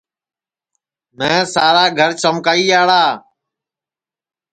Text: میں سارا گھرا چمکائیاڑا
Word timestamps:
میں 1.17 1.37
سارا 1.53 1.85
گھرا 1.97 2.15
چمکائیاڑا 2.21 3.03